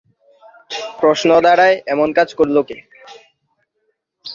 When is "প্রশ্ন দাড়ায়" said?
0.99-1.77